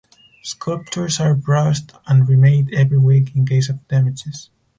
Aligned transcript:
Sculptures 0.41 1.19
are 1.19 1.35
brushed 1.35 1.91
and 2.07 2.27
remade 2.27 2.73
every 2.73 2.97
week 2.97 3.35
in 3.35 3.45
case 3.45 3.69
of 3.69 3.87
damages. 3.87 4.49